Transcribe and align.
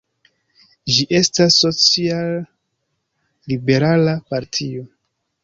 Ĝi 0.95 1.03
estas 1.19 1.57
social-liberala 1.65 4.19
partio. 4.33 4.83